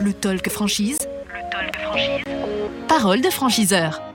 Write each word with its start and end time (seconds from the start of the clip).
Le 0.00 0.12
talk 0.12 0.48
franchise. 0.48 0.98
Le 1.00 1.50
talk 1.50 1.76
franchise. 1.76 2.24
Parole 2.88 3.20
de 3.20 3.30
franchiseur. 3.30 4.09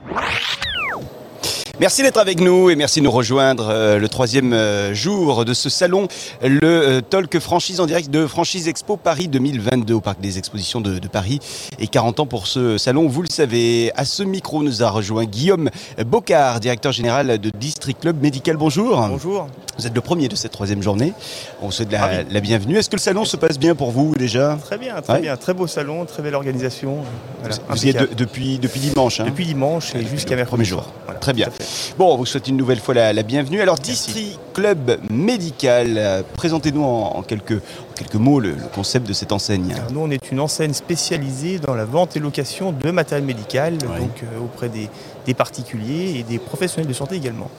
Merci 1.78 2.02
d'être 2.02 2.16
avec 2.16 2.40
nous 2.40 2.70
et 2.70 2.74
merci 2.74 3.00
de 3.00 3.04
nous 3.04 3.10
rejoindre 3.10 3.68
euh, 3.68 3.98
le 3.98 4.08
troisième 4.08 4.54
euh, 4.54 4.94
jour 4.94 5.44
de 5.44 5.52
ce 5.52 5.68
salon, 5.68 6.08
le 6.42 6.58
euh, 6.64 7.00
Talk 7.02 7.38
Franchise 7.38 7.80
en 7.80 7.86
direct 7.86 8.08
de 8.08 8.26
Franchise 8.26 8.66
Expo 8.66 8.96
Paris 8.96 9.28
2022 9.28 9.92
au 9.92 10.00
Parc 10.00 10.18
des 10.18 10.38
Expositions 10.38 10.80
de, 10.80 10.98
de 10.98 11.06
Paris. 11.08 11.38
Et 11.78 11.86
40 11.86 12.20
ans 12.20 12.26
pour 12.26 12.46
ce 12.46 12.78
salon, 12.78 13.06
vous 13.08 13.20
le 13.20 13.28
savez. 13.28 13.92
À 13.94 14.06
ce 14.06 14.22
micro 14.22 14.62
nous 14.62 14.82
a 14.82 14.88
rejoint 14.88 15.26
Guillaume 15.26 15.68
Bocard, 16.06 16.60
directeur 16.60 16.92
général 16.92 17.38
de 17.38 17.50
District 17.50 18.00
Club 18.00 18.22
Médical. 18.22 18.56
Bonjour. 18.56 18.98
Bonjour. 19.10 19.46
Vous 19.78 19.86
êtes 19.86 19.94
le 19.94 20.00
premier 20.00 20.28
de 20.28 20.36
cette 20.36 20.52
troisième 20.52 20.82
journée. 20.82 21.12
On 21.60 21.66
vous 21.66 21.72
souhaite 21.72 21.92
la, 21.92 22.22
la 22.22 22.40
bienvenue. 22.40 22.78
Est-ce 22.78 22.88
que 22.88 22.96
le 22.96 23.00
salon 23.02 23.26
se 23.26 23.36
passe 23.36 23.58
bien 23.58 23.74
pour 23.74 23.90
vous 23.90 24.14
déjà? 24.16 24.56
Très 24.64 24.78
bien, 24.78 25.02
très 25.02 25.12
Ouais. 25.12 25.20
bien. 25.20 25.36
Très 25.36 25.52
beau 25.52 25.66
salon, 25.66 26.06
très 26.06 26.22
belle 26.22 26.34
organisation. 26.36 27.00
Voilà, 27.40 27.56
Vous 27.68 27.84
y 27.84 27.90
êtes 27.90 27.98
de- 28.00 28.14
depuis, 28.14 28.58
depuis 28.58 28.80
dimanche. 28.80 29.20
hein? 29.20 29.24
Depuis 29.26 29.44
dimanche 29.44 29.94
et 29.94 30.06
jusqu'à 30.06 30.36
mercredi. 30.36 30.48
premier 30.48 30.64
jour. 30.64 30.90
Voilà, 31.04 31.20
Très 31.20 31.34
bien. 31.34 31.48
Bon, 31.98 32.12
on 32.12 32.16
vous 32.16 32.26
souhaite 32.26 32.48
une 32.48 32.56
nouvelle 32.56 32.80
fois 32.80 32.94
la, 32.94 33.12
la 33.12 33.22
bienvenue. 33.22 33.60
Alors, 33.60 33.76
District 33.78 34.38
Club 34.52 34.98
Médical, 35.10 35.94
euh, 35.96 36.22
présentez-nous 36.34 36.82
en, 36.82 37.16
en 37.16 37.22
quelques, 37.22 37.52
en 37.52 37.94
quelques 37.96 38.14
mots 38.14 38.40
le, 38.40 38.50
le 38.50 38.68
concept 38.74 39.06
de 39.08 39.12
cette 39.12 39.32
enseigne. 39.32 39.72
Alors, 39.74 39.92
nous, 39.92 40.00
on 40.00 40.10
est 40.10 40.30
une 40.30 40.40
enseigne 40.40 40.72
spécialisée 40.74 41.58
dans 41.58 41.74
la 41.74 41.84
vente 41.84 42.16
et 42.16 42.20
location 42.20 42.72
de 42.72 42.90
matériel 42.90 43.26
médical, 43.26 43.78
donc 43.78 44.22
euh, 44.22 44.38
auprès 44.42 44.68
des, 44.68 44.88
des 45.24 45.34
particuliers 45.34 46.16
et 46.18 46.22
des 46.22 46.38
professionnels 46.38 46.88
de 46.88 46.94
santé 46.94 47.16
également. 47.16 47.50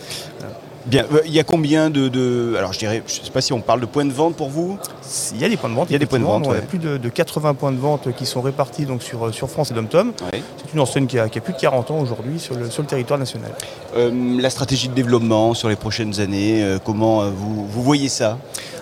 Bien, 0.88 1.05
euh, 1.14 1.20
il 1.26 1.34
y 1.34 1.40
a 1.40 1.44
combien 1.44 1.90
de, 1.90 2.08
de- 2.08 2.55
Alors, 2.58 2.72
je 2.72 2.80
dirais, 2.80 3.04
je 3.05 3.20
ne 3.20 3.26
sais 3.26 3.32
pas 3.32 3.41
si 3.41 3.52
on 3.52 3.59
parle 3.59 3.82
de 3.82 3.86
points 3.86 4.05
de 4.05 4.14
vente 4.14 4.36
pour 4.36 4.50
vous. 4.50 4.77
Il 5.34 5.41
y 5.41 5.44
a 5.46 5.50
des 5.50 5.58
points 5.58 5.70
de 5.70 5.76
vente. 5.76 5.88
Il 5.90 5.94
y 5.94 5.96
a 5.96 6.00
des 6.00 6.05
points 6.05 6.20
de 6.20 6.23
vente, 6.23 6.46
On 6.48 6.52
a 6.52 6.55
ouais. 6.55 6.62
plus 6.62 6.79
de, 6.79 6.98
de 6.98 7.10
80 7.10 7.54
points 7.55 7.71
de 7.74 7.77
vente 7.77 8.13
qui 8.16 8.26
sont 8.26 8.41
répartis 8.41 8.85
donc, 8.85 9.04
sur, 9.04 9.34
sur 9.34 9.49
France 9.49 9.71
et 9.71 9.74
Dom-Tom. 9.74 10.13
Ouais. 10.32 10.41
C'est 10.57 10.74
une 10.74 10.79
enseigne 10.79 11.05
qui 11.07 11.20
a, 11.20 11.27
qui 11.27 11.40
a 11.40 11.41
plus 11.41 11.54
de 11.54 11.60
40 11.60 11.91
ans 11.91 11.99
aujourd'hui 11.99 12.40
sur 12.40 12.55
le, 12.55 12.70
sur 12.70 12.82
le 12.84 12.88
territoire 12.88 13.20
national. 13.20 13.52
Euh, 13.98 14.40
la 14.40 14.49
stratégie 14.49 14.88
de 14.88 14.94
développement 14.94 15.54
sur 15.54 15.68
les 15.68 15.76
prochaines 15.76 16.20
années, 16.21 16.63
euh, 16.63 16.79
comment 16.84 17.22
euh, 17.22 17.29
vous, 17.35 17.68
vous 17.68 17.84
voyez 17.84 18.07
ça? 18.10 18.38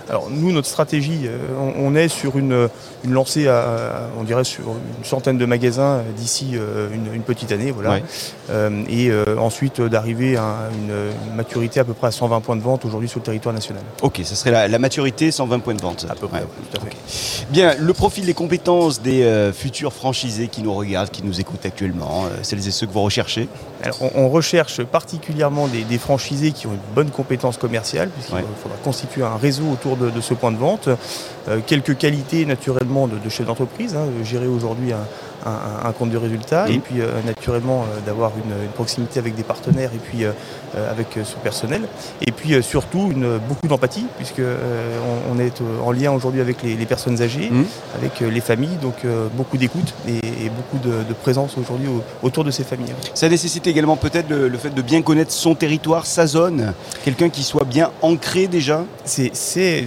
Alors 0.10 0.28
nous, 0.30 0.52
notre 0.52 0.68
stratégie, 0.68 1.22
euh, 1.26 1.38
on, 1.60 1.88
on 1.88 1.96
est 1.96 2.08
sur 2.08 2.38
une, 2.38 2.70
une 3.04 3.12
lancée, 3.14 3.48
à, 3.48 3.58
à- 3.60 4.02
on 4.20 4.24
dirait 4.24 4.44
sur 4.44 4.64
une 5.00 5.04
centaine 5.06 5.38
de 5.38 5.46
magasins 5.46 5.96
euh, 5.98 6.02
d'ici 6.16 6.52
euh, 6.54 6.90
une, 6.94 7.14
une 7.14 7.24
petite 7.24 7.52
année, 7.52 7.72
voilà. 7.72 7.92
Ouais. 7.92 8.04
Euh, 8.52 8.84
et 8.88 9.10
euh, 9.10 9.38
ensuite 9.40 9.82
d'arriver 9.82 10.38
à 10.38 10.70
une, 10.74 10.94
une 11.30 11.36
maturité 11.36 11.80
à 11.80 11.84
peu 11.84 11.94
près 11.94 12.08
à 12.08 12.12
120 12.12 12.42
points 12.42 12.56
de 12.56 12.62
vente 12.62 12.86
aujourd'hui 12.86 13.10
sur 13.10 13.20
le 13.20 13.26
territoire 13.26 13.54
national. 13.56 13.82
Ok, 14.04 14.22
ça 14.24 14.36
serait 14.36 14.52
la, 14.52 14.68
la 14.68 14.80
maturité, 14.80 15.32
120 15.32 15.60
points 15.60 15.74
de 15.74 15.82
vente. 15.82 16.06
À 16.10 16.16
peu 16.16 16.28
près, 16.28 16.40
Ouais. 16.42 16.46
tout 16.72 16.78
à 16.78 16.82
fait. 16.86 17.46
Bien, 17.50 17.76
le 17.80 17.94
profil 17.94 18.26
des 18.26 18.34
compétences 18.36 19.02
des 19.02 19.24
euh, 19.24 19.52
futurs 19.54 19.94
franchisés 19.94 20.48
qui 20.50 20.62
nous 20.62 20.74
regardent, 20.74 21.10
qui 21.10 21.24
nous 21.24 21.40
écoutent 21.40 21.66
actuellement, 21.66 22.26
celles 22.44 22.68
et 22.68 22.72
ceux 22.72 22.86
que 22.86 22.92
vous 22.94 23.02
recherchez. 23.02 23.48
Alors, 23.84 23.98
on, 24.02 24.12
on 24.16 24.30
recherche 24.30 24.84
particulièrement 24.84 25.68
des, 25.68 25.84
des 25.84 25.98
franchisés 25.98 26.52
qui 26.52 26.68
ont 26.68 26.72
une 26.74 26.94
bonne 26.96 27.10
compétence 27.10 27.58
commerciale, 27.58 28.10
puisqu'il 28.10 28.36
Ouais. 28.36 28.44
faudra 28.62 28.78
constituer 28.84 29.24
un 29.24 29.38
réseau 29.38 29.64
autour 29.72 29.95
de, 29.96 30.22
ce 30.22 30.34
point 30.34 30.52
de 30.52 30.58
vente. 30.58 30.90
Euh, 31.48 31.60
quelques 31.66 31.98
qualités 31.98 32.46
naturellement 32.46 33.08
de, 33.08 33.30
chef 33.30 33.46
d'entreprise, 33.46 33.96
hein, 33.96 34.06
gérer 34.24 34.48
aujourd'hui 34.48 34.92
un, 34.94 35.06
un- 35.46 35.88
un 35.90 35.92
compte 35.92 36.10
de 36.10 36.18
résultat, 36.18 36.70
et 36.70 36.80
puis 36.80 37.02
euh, 37.02 37.10
naturellement 37.26 37.84
euh, 37.84 38.00
d'avoir 38.06 38.32
une, 38.38 38.52
une 38.64 38.72
proximité 38.72 39.20
avec 39.20 39.36
des 39.36 39.44
partenaires 39.44 39.92
et 39.94 39.98
puis 40.00 40.26
euh, 40.26 40.32
avec 40.92 41.08
son 41.24 41.38
personnel. 41.40 41.84
Et 42.26 42.32
puis 42.32 42.62
surtout 42.64 43.10
une, 43.12 43.38
beaucoup 43.38 43.68
d'empathie, 43.68 44.06
puisque 44.18 44.42
on, 44.42 45.34
on 45.36 45.40
est 45.40 45.62
en 45.84 45.92
lien 45.92 46.12
aujourd'hui 46.12 46.42
avec 46.42 46.62
les, 46.64 46.76
les 46.76 46.86
personnes 46.86 47.22
âgées, 47.22 47.50
Mhm. 47.50 47.66
avec 47.98 48.20
les 48.20 48.42
familles, 48.42 48.78
donc 48.82 48.96
beaucoup 49.34 49.58
d'écoute 49.58 49.94
et, 50.08 50.18
et 50.18 50.50
beaucoup 50.50 50.78
de, 50.86 51.04
de 51.08 51.14
présence 51.14 51.58
aujourd'hui 51.58 51.88
au- 51.88 52.04
autour 52.26 52.44
de 52.44 52.52
ces 52.52 52.64
familles. 52.64 52.94
Ça 53.14 53.30
nécessite 53.30 53.68
également 53.68 53.96
peut-être 53.96 54.30
le, 54.30 54.48
le 54.50 54.58
fait 54.58 54.70
de 54.72 54.82
bien 54.82 55.02
connaître 55.02 55.32
son 55.32 55.56
territoire, 55.56 56.06
sa 56.06 56.28
zone, 56.28 56.74
quelqu'un 57.04 57.30
qui 57.30 57.44
soit 57.44 57.64
bien 57.66 57.92
ancré 58.02 58.48
déjà. 58.48 58.84
C'est, 59.06 59.32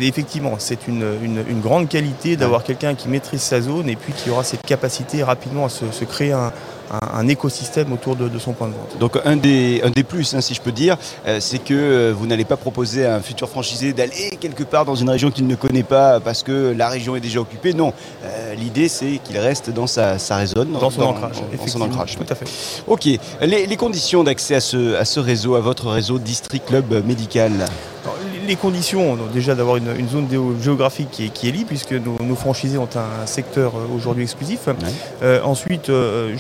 effectivement, 0.00 0.54
c'est 0.58 0.86
une, 0.88 1.04
une- 1.22 1.44
une 1.48 1.60
grande 1.60 1.88
qualité 1.88 2.36
d'avoir 2.36 2.62
quelqu'un 2.64 2.94
qui 2.94 3.08
maîtrise 3.08 3.42
sa 3.42 3.60
zone 3.60 3.88
et 3.88 3.96
puis 3.96 4.12
qui 4.12 4.30
aura 4.30 4.44
cette 4.44 4.62
capacité 4.62 5.22
rapidement 5.48 5.66
à 5.66 5.68
se, 5.68 5.90
se 5.90 6.04
créer 6.04 6.32
un, 6.32 6.52
un- 6.90 7.18
un 7.20 7.28
écosystème 7.28 7.92
autour 7.92 8.16
de, 8.16 8.28
de 8.28 8.38
son 8.38 8.52
point 8.52 8.68
de 8.68 8.72
vente. 8.72 8.98
Donc 9.00 9.18
un 9.24 9.36
des, 9.36 9.80
un 9.84 9.90
des 9.90 10.02
plus, 10.04 10.34
hein, 10.34 10.40
si 10.40 10.54
je 10.54 10.60
peux 10.60 10.72
dire, 10.72 10.96
euh, 11.26 11.38
c'est 11.40 11.58
que 11.58 11.74
euh, 11.74 12.14
vous 12.16 12.26
n'allez 12.26 12.44
pas 12.44 12.56
proposer 12.56 13.06
à 13.06 13.14
un 13.16 13.20
futur 13.20 13.48
franchisé 13.48 13.92
d'aller 13.92 14.30
quelque 14.40 14.62
part 14.64 14.84
dans 14.84 14.94
une 14.94 15.08
région 15.10 15.30
qu'il 15.30 15.46
ne 15.46 15.54
connaît 15.54 15.82
pas 15.82 16.20
parce 16.20 16.42
que 16.42 16.74
la 16.76 16.88
région 16.88 17.16
est 17.16 17.20
déjà 17.20 17.40
occupée. 17.40 17.72
Non, 17.72 17.92
Euh, 18.24 18.54
l'idée 18.54 18.88
c'est 18.88 19.20
qu'il 19.24 19.38
reste 19.38 19.70
dans 19.70 19.86
sa, 19.86 20.18
sa 20.18 20.44
Dans 20.44 20.90
son 20.90 21.02
ancrage, 21.02 21.36
dans 21.58 21.66
son 21.66 21.80
ancrage. 21.80 22.16
tout 22.16 22.24
à 22.32 22.34
fait. 22.34 22.46
Ok, 22.86 23.04
les, 23.06 23.66
les 23.66 23.76
conditions 23.76 24.22
d'accès 24.24 24.54
à 24.56 24.60
ce, 24.60 24.94
à 24.96 25.04
ce 25.04 25.20
réseau, 25.20 25.54
à 25.54 25.60
votre 25.60 25.88
réseau 25.88 26.18
District 26.18 26.64
Club 26.66 27.04
Médical? 27.06 27.52
Alors, 28.04 28.17
les- 28.48 28.56
conditions, 28.56 29.16
donc, 29.16 29.30
déjà 29.32 29.54
d'avoir 29.54 29.76
une, 29.76 29.94
une 29.98 30.08
zone 30.08 30.26
géographique 30.60 31.10
qui 31.10 31.26
est, 31.26 31.28
qui 31.28 31.48
est 31.48 31.52
libre, 31.52 31.68
puisque 31.68 31.92
nos, 31.92 32.16
nos 32.22 32.34
franchisés 32.34 32.78
ont 32.78 32.88
un 32.96 33.26
secteur 33.26 33.72
euh, 33.76 33.96
aujourd'hui 33.96 34.24
exclusif. 34.24 34.68
Euh, 35.22 35.40
ensuite, 35.44 35.88
euh, 35.90 36.34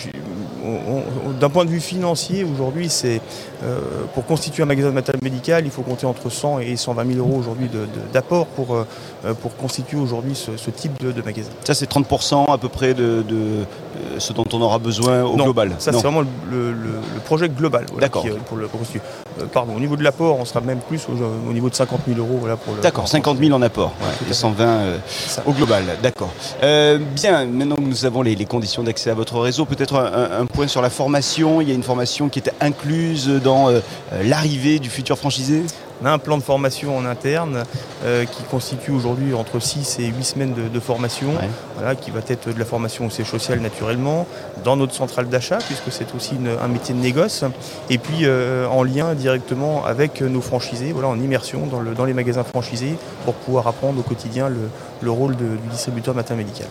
d'un 1.40 1.48
point 1.48 1.64
de 1.64 1.70
vue 1.70 1.80
financier, 1.80 2.44
aujourd'hui, 2.44 2.88
c'est 2.88 3.20
euh, 3.64 3.78
pour 4.14 4.26
constituer 4.26 4.62
un 4.62 4.66
magasin 4.66 4.88
de 4.88 4.94
matériel 4.94 5.22
médical, 5.22 5.62
il 5.64 5.70
faut 5.70 5.82
compter 5.82 6.06
entre 6.06 6.28
100 6.30 6.60
et 6.60 6.76
120 6.76 7.12
000 7.14 7.18
euros 7.26 7.38
aujourd'hui 7.38 7.68
d'apport 8.12 8.46
pour, 8.46 8.76
pour 9.40 9.56
constituer 9.56 9.98
aujourd'hui 9.98 10.34
ce, 10.34 10.56
ce 10.56 10.70
type 10.70 10.98
de, 11.00 11.12
de 11.12 11.22
magasin. 11.22 11.50
Ça 11.64 11.74
c'est 11.74 11.90
30% 11.90 12.52
à 12.52 12.58
peu 12.58 12.68
près 12.68 12.94
de, 12.94 13.22
de, 13.22 13.64
ce 14.18 14.32
dont 14.32 14.44
on 14.52 14.60
aura 14.60 14.78
besoin 14.78 15.22
au 15.22 15.36
Non, 15.36 15.44
global. 15.44 15.72
Ça, 15.78 15.92
c'est 15.92 16.02
vraiment 16.02 16.20
le, 16.22 16.72
le- 16.72 16.72
le 17.14 17.20
projet 17.24 17.48
global. 17.48 17.86
voilà, 17.90 18.06
D'accord. 18.06 18.22
qui, 18.22 18.30
pour 18.30 18.56
le, 18.56 18.66
pour 18.66 18.80
constituer. 18.80 19.00
Euh, 19.40 19.44
pardon, 19.46 19.74
au 19.76 19.80
niveau 19.80 19.96
de 19.96 20.02
l'apport, 20.04 20.38
on 20.38 20.44
sera 20.44 20.60
même 20.60 20.78
plus 20.80 21.06
au, 21.08 21.12
au 21.48 21.52
niveau 21.52 21.68
de 21.70 21.74
50 21.74 22.00
000 22.06 22.18
euros. 22.18 22.38
Voilà, 22.40 22.56
pour 22.56 22.74
D'accord, 22.74 23.04
pour- 23.04 23.08
50 23.08 23.38
000 23.38 23.52
en 23.54 23.62
apport 23.62 23.92
Ouais, 24.00 24.06
et 24.22 24.24
fait. 24.28 24.34
120 24.34 24.64
euh, 24.66 24.98
au 25.46 25.52
global. 25.52 25.84
D'accord. 26.02 26.30
Euh, 26.62 26.98
bien, 26.98 27.44
maintenant 27.46 27.76
que 27.76 27.80
nous 27.82 28.04
avons 28.04 28.22
les, 28.22 28.34
les 28.34 28.44
conditions 28.46 28.82
d'accès 28.82 29.10
à 29.10 29.14
votre 29.14 29.38
réseau, 29.38 29.64
peut-être 29.64 29.96
un, 29.96 30.46
point 30.46 30.66
sur 30.66 30.82
la 30.82 30.90
formation. 30.90 31.60
Il 31.60 31.68
y 31.68 31.72
a 31.72 31.74
une 31.74 31.82
formation 31.82 32.28
qui 32.28 32.38
était 32.38 32.52
incluse 32.60 33.28
dans 33.42 33.68
l'arrivée 34.22 34.78
du 34.78 34.90
futur 34.90 35.18
franchisé? 35.18 35.62
On 36.00 36.06
a 36.06 36.12
un 36.12 36.18
plan 36.18 36.38
de 36.38 36.44
formation 36.44 36.96
en 36.96 37.04
interne 37.04 37.64
euh, 38.04 38.24
qui 38.24 38.44
constitue 38.44 38.92
aujourd'hui 38.92 39.34
entre 39.34 39.58
6 39.58 39.98
et 39.98 40.06
8 40.06 40.22
semaines 40.24 40.54
de, 40.54 40.68
de 40.68 40.78
formation, 40.80 41.26
Ouais. 41.30 41.48
voilà, 41.76 41.96
qui 41.96 42.12
va 42.12 42.20
être 42.28 42.52
de 42.54 42.58
la 42.58 42.64
formation 42.64 43.06
au 43.06 43.10
siège 43.10 43.26
social 43.26 43.58
naturellement, 43.58 44.24
dans 44.62 44.76
notre 44.76 44.94
centrale 44.94 45.28
d'achat, 45.28 45.58
puisque 45.58 45.90
c'est 45.90 46.14
aussi 46.14 46.36
une- 46.36 46.50
un 46.62 46.68
métier 46.68 46.94
de 46.94 47.00
négoce, 47.00 47.42
et 47.90 47.98
puis 47.98 48.18
euh, 48.22 48.68
en 48.68 48.84
lien 48.84 49.14
directement 49.14 49.27
avec 49.28 50.20
nos 50.20 50.40
franchisés, 50.40 50.92
voilà, 50.92 51.08
en 51.08 51.18
immersion 51.20 51.66
dans, 51.66 51.80
le- 51.80 51.94
dans 51.94 52.04
les 52.04 52.14
magasins 52.14 52.44
franchisés, 52.44 52.94
pour 53.24 53.34
pouvoir 53.34 53.66
apprendre 53.66 53.98
au 54.00 54.02
quotidien 54.02 54.48
le, 54.48 54.68
le 55.00 55.10
rôle 55.10 55.36
du 55.36 55.44
distributeur 55.70 56.14
matériel 56.14 56.44
médical. 56.46 56.68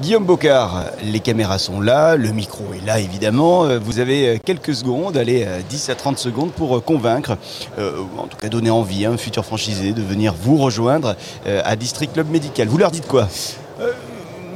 Guillaume 0.00 0.24
Bocard, 0.24 0.84
les 1.04 1.20
caméras 1.20 1.58
sont 1.58 1.80
là, 1.80 2.16
le 2.16 2.30
micro 2.32 2.64
est 2.74 2.84
là 2.86 2.98
évidemment. 3.00 3.64
Euh, 3.64 3.78
Vous 3.78 3.98
avez 3.98 4.28
euh, 4.28 4.38
quelques 4.44 4.74
secondes, 4.74 5.16
allez, 5.16 5.44
euh, 5.46 5.60
10 5.68 5.90
à 5.90 5.94
30 5.94 6.18
secondes 6.18 6.52
pour 6.52 6.76
euh, 6.76 6.80
convaincre, 6.80 7.36
euh, 7.78 7.92
en 8.18 8.26
tout 8.26 8.36
cas 8.38 8.48
donner 8.48 8.70
envie 8.70 9.04
à 9.06 9.10
un 9.10 9.16
futur 9.16 9.44
franchisé 9.44 9.92
de 9.92 10.02
venir 10.02 10.34
vous 10.40 10.56
rejoindre 10.56 11.16
euh, 11.46 11.60
à 11.64 11.76
District 11.76 12.12
Club 12.12 12.30
Médical. 12.30 12.68
Vous 12.68 12.78
leur 12.78 12.90
dites 12.90 13.06
quoi? 13.06 13.28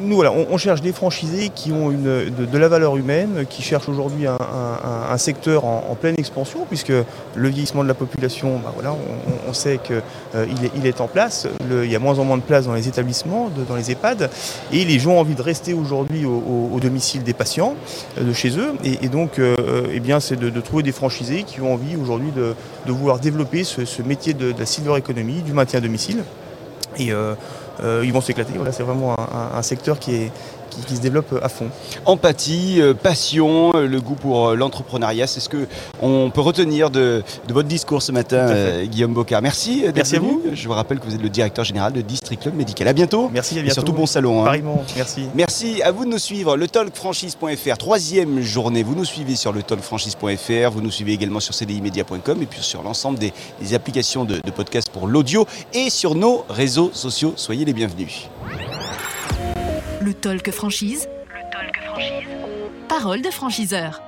Nous, 0.05 0.17
voilà, 0.17 0.33
on, 0.33 0.59
cherche 0.59 0.81
des 0.81 0.93
franchisés 0.93 1.51
qui 1.55 1.73
ont 1.73 1.91
de, 1.91 2.59
la 2.59 2.69
valeur 2.69 2.97
humaine, 2.97 3.45
qui 3.49 3.63
cherchent 3.63 3.89
aujourd'hui 3.89 4.27
un, 4.27 5.19
secteur 5.19 5.65
en, 5.65 5.97
pleine 6.01 6.15
expansion, 6.19 6.67
puisque 6.69 6.93
le 7.35 7.49
vieillissement 7.49 7.83
de 7.83 7.89
la 7.89 7.95
population, 7.95 8.59
bah 8.63 8.73
voilà, 8.75 8.95
on, 9.49 9.53
sait 9.53 9.79
qu'il 9.83 10.03
il 10.35 10.65
est, 10.65 10.71
il 10.77 10.87
est 10.87 11.01
en 11.01 11.07
place. 11.07 11.47
Il 11.69 11.91
y 11.91 11.97
a 11.97 11.99
moins 11.99 12.19
en 12.19 12.25
moins 12.25 12.37
de 12.37 12.43
place 12.43 12.67
dans 12.67 12.75
les 12.75 12.89
établissements, 12.89 13.51
dans 13.69 13.77
les 13.77 13.91
EHPAD, 13.91 14.31
et 14.73 14.85
les 14.85 14.99
gens 14.99 15.13
ont 15.13 15.21
envie 15.21 15.35
de 15.35 15.43
rester 15.43 15.75
aujourd'hui 15.75 16.25
au, 16.25 16.79
domicile 16.81 17.23
des 17.23 17.33
patients, 17.33 17.75
euh, 18.19 18.25
de 18.25 18.33
chez 18.33 18.59
eux. 18.59 18.73
Et, 18.85 19.09
donc, 19.09 19.39
euh, 19.39 19.87
eh 19.93 20.01
bien, 20.01 20.21
c'est 20.21 20.37
de, 20.37 20.61
trouver 20.61 20.83
des 20.83 20.93
franchisés 20.93 21.45
qui 21.45 21.61
ont 21.61 21.73
envie 21.73 21.97
aujourd'hui 21.97 22.31
de, 22.33 22.55
vouloir 22.87 23.19
développer 23.19 23.65
ce, 23.65 24.03
métier 24.03 24.35
de, 24.35 24.55
la 24.59 24.67
silver 24.67 24.97
economy, 24.97 25.43
du 25.43 25.53
maintien 25.53 25.79
à 25.79 25.83
domicile. 25.83 26.25
Et 26.99 27.13
euh, 27.13 27.35
euh, 27.83 28.03
ils 28.05 28.13
vont 28.13 28.21
s'éclater. 28.21 28.53
Voilà, 28.57 28.73
c'est 28.73 28.83
vraiment 28.83 29.17
un, 29.55 29.63
secteur 29.63 29.99
qui, 29.99 30.15
est, 30.15 30.33
qui, 30.71 30.81
qui 30.83 30.97
se 30.97 31.01
développe 31.01 31.35
à 31.43 31.49
fond. 31.49 31.67
Empathie, 32.07 32.81
euh, 32.81 32.95
passion, 32.95 33.73
euh, 33.75 33.87
le 33.87 34.01
goût 34.01 34.15
pour 34.15 34.49
euh, 34.49 34.55
l'entrepreneuriat, 34.57 35.27
c'est 35.27 35.41
ce 35.41 35.49
que 35.49 35.67
on 36.03 36.31
peut 36.31 36.41
retenir 36.41 36.91
de, 36.91 37.23
de 37.49 37.53
votre 37.55 37.69
discours 37.69 38.03
ce 38.03 38.13
matin, 38.13 38.37
euh, 38.37 38.85
Guillaume 38.87 39.15
Bocard. 39.15 39.43
Merci. 39.43 39.83
euh, 39.83 39.87
d'être 39.87 39.97
Merci 39.97 40.17
à 40.17 40.21
vous. 40.21 40.43
Je 40.53 40.69
vous 40.69 40.75
rappelle 40.75 40.99
que 41.01 41.07
vous 41.07 41.15
êtes 41.15 41.23
le 41.23 41.29
directeur 41.29 41.65
général 41.65 41.93
de 41.93 42.01
District 42.03 42.41
Club 42.43 42.55
Médical. 42.55 42.87
À 42.89 42.93
bientôt. 42.93 43.31
Merci, 43.33 43.57
à 43.57 43.61
Et 43.61 43.63
bientôt. 43.63 43.75
surtout 43.75 43.93
bon 43.93 44.07
salon. 44.07 44.47
hein. 44.47 44.53
Merci. 44.97 45.27
Merci 45.35 45.83
à 45.83 45.91
vous 45.93 46.05
de 46.05 46.11
nous 46.11 46.19
suivre, 46.19 46.57
le 46.57 46.69
talkfranchise.fr, 46.69 47.79
troisième 47.79 48.41
journée. 48.41 48.83
Vous 48.83 48.95
nous 48.95 49.05
suivez 49.05 49.37
sur 49.37 49.53
le 49.53 49.63
talkfranchise.fr, 49.63 50.71
vous 50.71 50.81
nous 50.81 50.91
suivez 50.91 51.13
également 51.13 51.41
sur 51.41 51.55
cdimedia.com 51.55 52.43
et 52.43 52.47
puis 52.47 52.61
sur 52.63 52.83
l'ensemble 52.83 53.19
des, 53.19 53.33
des 53.61 53.75
applications 53.75 54.25
de, 54.25 54.37
de 54.45 54.51
podcast 54.51 54.89
pour 54.93 55.07
l'audio 55.07 55.47
et 55.73 55.91
sur 55.91 56.15
nos 56.15 56.45
réseaux 56.49 56.91
sociaux. 56.93 57.35
Soyez 57.65 57.73
les 57.73 57.87
bienvenus. 57.87 58.29
Le 60.03 60.13
talk 60.13 60.51
franchise. 60.51 61.09
Le 61.29 61.51
talk 61.51 61.83
franchise. 61.83 62.29
Parole 62.89 63.23
de 63.23 63.31
franchiseur. 63.31 64.03